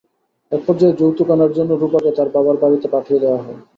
একপর্যায়ে 0.51 0.97
যৌতুক 0.99 1.27
আনার 1.29 1.51
জন্য 1.53 1.71
রুপাকে 1.73 2.11
তার 2.17 2.29
বাবার 2.35 2.57
বাড়িতে 2.63 2.87
পাঠিয়ে 2.93 3.21
দেওয়া 3.23 3.39
হয়। 3.43 3.59